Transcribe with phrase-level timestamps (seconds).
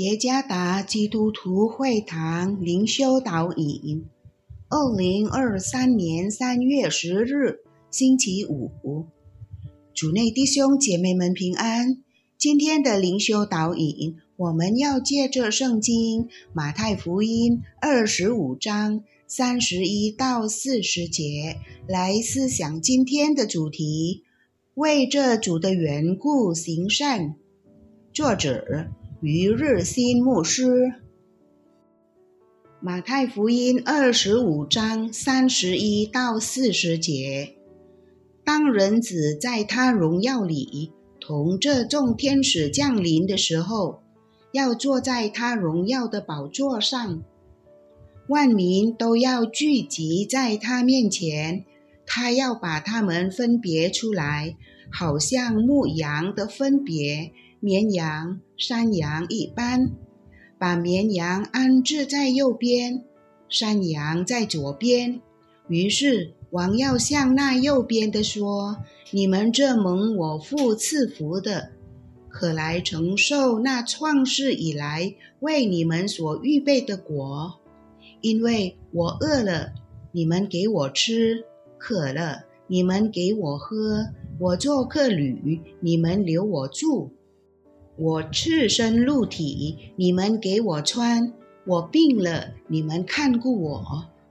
[0.00, 4.06] 耶加达基督徒会堂灵修导引，
[4.70, 7.58] 二零二三年三月十日，
[7.90, 8.70] 星期五。
[9.92, 12.02] 主内弟兄姐妹们平安。
[12.38, 24.22] 今天的灵修导引，我们要借着圣经马太福音二十五章三十一到四十节来思想今天的主题：
[24.72, 27.34] 为这主的缘故行善。
[28.14, 28.88] 作者。
[29.22, 30.94] 于日新牧师，
[32.80, 37.54] 马太福音二十五章三十一到四十节：
[38.44, 44.00] 当人子在他荣耀里同这众天使降临的时候，
[44.52, 47.22] 要坐在他荣耀的宝座上，
[48.26, 51.66] 万民都要聚集在他面前，
[52.06, 54.56] 他要把他们分别出来，
[54.90, 57.32] 好像牧羊的分别。
[57.62, 59.90] 绵羊、山羊一般，
[60.58, 63.04] 把绵羊安置在右边，
[63.50, 65.20] 山羊在左边。
[65.68, 68.78] 于是王要向那右边的说
[69.12, 71.72] ：“你们这蒙我父赐福的，
[72.30, 77.60] 可来承受那创世以来为你们所预备的果。
[78.22, 79.74] 因为我饿了，
[80.12, 81.44] 你们给我吃；
[81.76, 84.06] 渴了，你们给我喝；
[84.38, 87.12] 我做客旅，你们留我住。”
[88.02, 91.34] 我赤身露体，你们给我穿；
[91.66, 93.82] 我病了，你们看顾我；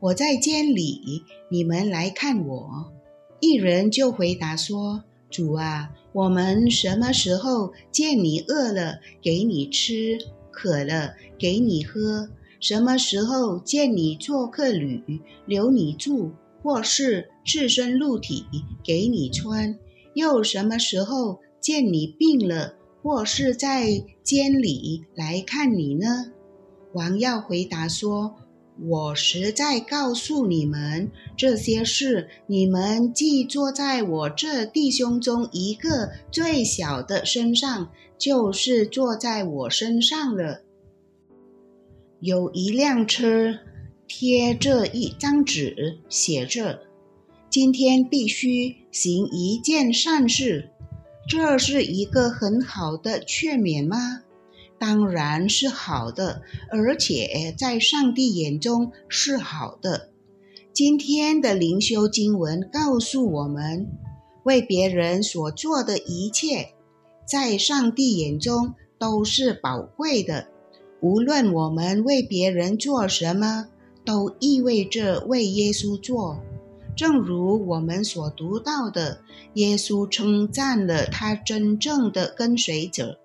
[0.00, 2.92] 我在监里，你们来看我。
[3.40, 10.18] 一人就回答说：“主啊，我们什么时候见你饿了，给你吃；
[10.50, 12.28] 渴了，给你喝？
[12.60, 18.44] 什么时候见你做客旅，留你住，或是赤身露体，
[18.84, 19.78] 给你穿？
[20.12, 26.32] 又什么时候见你病了？”或是在监里来看你呢？
[26.94, 28.34] 王耀回答说
[28.80, 40.62] ：“我实在告诉你们，这些事你们既坐在我这弟兄中一个最小的身上，就是坐在我身上了。”
[42.20, 43.58] 有一辆车
[44.08, 46.80] 贴着一张纸，写着
[47.50, 50.70] ：“今天必须行一件善事。”
[51.26, 54.20] 这是一个很好的劝勉吗？
[54.78, 60.10] 当然是好的，而且在上帝眼中是好的。
[60.74, 63.88] 今天的灵修经文告诉我们，
[64.42, 66.74] 为别人所做的一切，
[67.26, 70.48] 在上帝眼中都是宝贵的。
[71.00, 73.68] 无论我们为别人做什么，
[74.04, 76.42] 都意味着为耶稣做。
[76.96, 79.20] 正如我们所读到的，
[79.54, 83.18] 耶稣称赞了他真正的跟随者，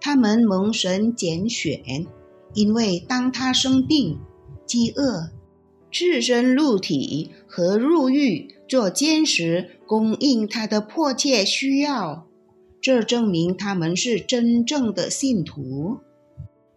[0.00, 2.06] 他们蒙神拣选，
[2.54, 4.18] 因为当他生病、
[4.64, 5.30] 饥饿、
[5.90, 12.26] 赤身露体和入狱做监时，供应他的迫切需要，
[12.80, 15.98] 这证明他们是真正的信徒。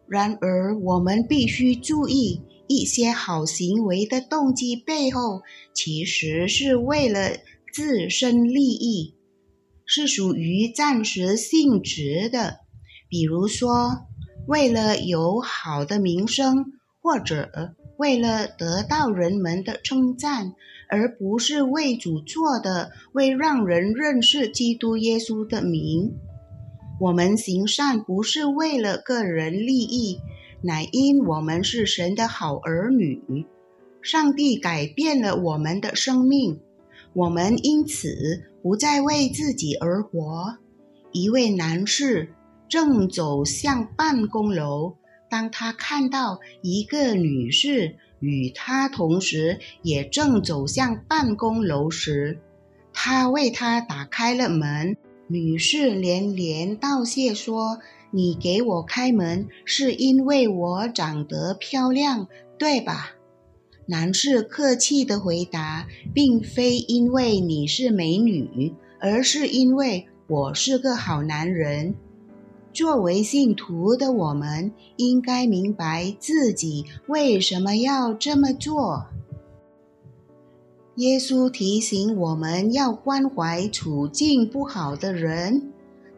[0.08, 2.42] 然而，我们必须注意。
[2.68, 5.42] 一些好行为的动机背后，
[5.74, 7.32] 其实是为了
[7.74, 9.16] 自身利益，
[9.86, 12.60] 是属于暂时性质的。
[13.10, 14.08] 比如说，
[14.48, 16.66] 为了有好的名声，
[17.02, 20.54] 或者为了得到人们的称赞，
[20.90, 26.14] 而不是为主做的，为让人认识基督耶稣的名。
[27.00, 30.20] 我们行善不是为了个人利益。
[30.66, 33.46] 乃因我们是神的好儿女，
[34.02, 36.62] 上帝改变了我们的生命，
[37.12, 40.58] 我们因此不再为自己而活。
[41.12, 42.34] 一位男士
[42.70, 44.96] 正走向办公楼，
[45.30, 52.40] 当他看到一个女士与他同时也正走向办公楼时，
[52.94, 54.96] 他为她打开了门。
[55.28, 57.80] 女士连连道谢说。
[58.16, 62.28] 你给我开门，是因为我长得漂亮，
[62.60, 63.16] 对吧？
[63.88, 71.96] 男士客气的回答，并非因为你是美女，而是因为我是个好男人。
[72.72, 79.08] 作为信徒的我们，应该明白自己为什么要这么做。
[80.98, 85.73] 耶稣提醒我们要关怀处境不好的人。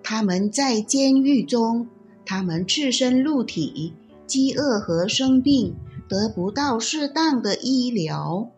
[0.08, 1.88] 他们在监狱中，
[2.28, 3.92] 他们赤身露体，
[4.28, 5.74] 饥饿和生病，
[6.08, 8.52] 得不到适当的医疗。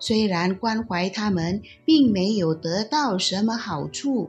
[0.00, 4.28] 虽然关怀他们并没有得到什么好处，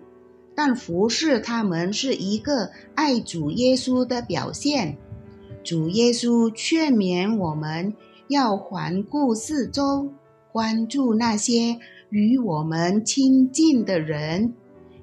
[0.53, 4.95] 但服侍他们是一个爱主耶稣的表现。
[5.63, 7.95] 主耶稣劝勉我们
[8.27, 10.13] 要环顾四周，
[10.51, 11.79] 关注那些
[12.11, 14.53] 与我们亲近的人，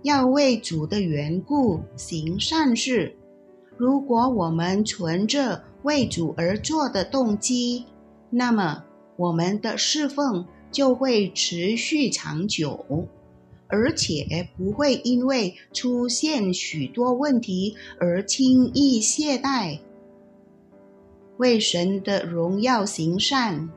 [0.07, 3.17] 要为主的缘故行善事。
[3.77, 7.87] 如果我们存着为主而做的动机，
[8.31, 8.85] 那么
[9.17, 13.09] 我们的侍奉就会持续长久。
[13.67, 19.81] 而且不会因为出现许多问题而轻易懈怠。
[21.37, 23.69] 为神的荣耀行善，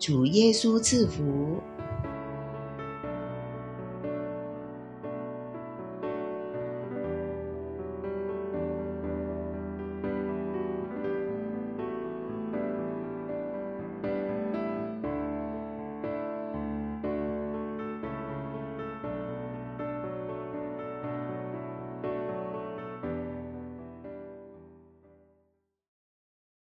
[0.00, 1.58] 主耶稣赐福。